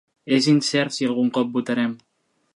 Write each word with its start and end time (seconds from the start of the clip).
És 0.37 0.47
incert 0.53 0.95
si 0.95 1.11
algun 1.11 1.31
cop 1.37 1.53
votarem. 1.59 1.95